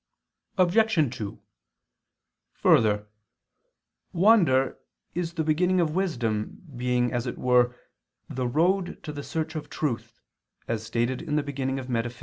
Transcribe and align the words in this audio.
Obj. 0.57 1.15
2: 1.15 1.39
Further, 2.53 3.07
wonder 4.11 4.79
is 5.13 5.33
the 5.33 5.43
beginning 5.43 5.79
of 5.79 5.93
wisdom, 5.93 6.63
being 6.75 7.13
as 7.13 7.27
it 7.27 7.37
were, 7.37 7.75
the 8.27 8.47
road 8.47 9.03
to 9.03 9.11
the 9.13 9.21
search 9.21 9.53
of 9.53 9.69
truth, 9.69 10.19
as 10.67 10.83
stated 10.83 11.21
in 11.21 11.35
the 11.35 11.43
beginning 11.43 11.77
of 11.77 11.85
_Metaph. 11.85 12.19